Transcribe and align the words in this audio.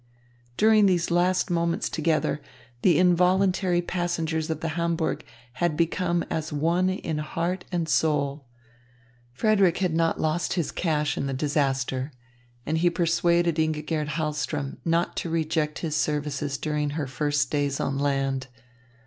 During 0.57 0.87
these 0.87 1.11
last 1.11 1.51
moments 1.51 1.87
together, 1.87 2.41
the 2.81 2.97
involuntary 2.97 3.83
passengers 3.83 4.49
of 4.49 4.61
the 4.61 4.69
Hamburg 4.69 5.23
had 5.61 5.77
become 5.77 6.23
as 6.27 6.51
one 6.51 6.89
in 6.89 7.19
heart 7.19 7.65
and 7.71 7.87
soul. 7.87 8.47
Frederick 9.31 9.77
had 9.77 9.93
not 9.93 10.19
lost 10.19 10.53
his 10.53 10.71
cash 10.71 11.19
in 11.19 11.27
the 11.27 11.35
disaster, 11.35 12.11
and 12.65 12.79
he 12.79 12.89
persuaded 12.89 13.59
Ingigerd 13.59 14.07
Hahlström 14.17 14.77
not 14.83 15.15
to 15.17 15.29
reject 15.29 15.77
his 15.85 15.95
services 15.95 16.57
during 16.57 16.89
her 16.97 17.05
first 17.05 17.51
days 17.51 17.79
on 17.79 17.99
land. 17.99 18.47